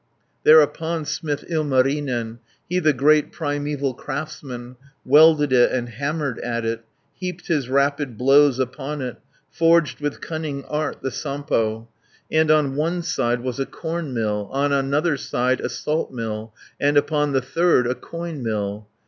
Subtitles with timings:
[0.43, 4.75] Thereupon smith Ilmarinen, He the great primeval craftsman,
[5.07, 9.17] 410 Welded it and hammered at it, Heaped his rapid blows upon it,
[9.51, 11.87] Forged with cunning art the Sampo,
[12.31, 16.97] And on one side was a corn mill, On another side a salt mill, And
[16.97, 18.87] upon the third a coin mill.